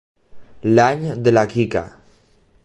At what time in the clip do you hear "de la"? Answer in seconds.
1.27-1.45